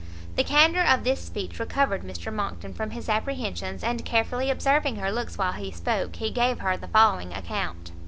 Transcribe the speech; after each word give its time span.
The 0.35 0.43
candour 0.43 0.81
of 0.83 1.03
this 1.03 1.19
speech 1.21 1.59
recovered 1.59 2.01
Mr 2.01 2.33
Monckton 2.33 2.73
from 2.73 2.89
his 2.89 3.07
apprehensions; 3.07 3.83
and, 3.83 4.03
carefully 4.03 4.49
observing 4.49 4.95
her 4.95 5.11
looks 5.11 5.37
while 5.37 5.51
he 5.53 5.69
spoke, 5.69 6.15
he 6.15 6.31
gave 6.31 6.57
her 6.61 6.75
the 6.75 6.87
following 6.87 7.33
account. 7.33 7.91